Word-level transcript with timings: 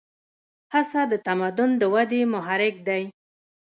هڅه 0.73 1.01
د 1.11 1.13
تمدن 1.27 1.69
د 1.81 1.83
ودې 1.93 2.21
محرک 2.33 2.75
دی. 2.87 3.03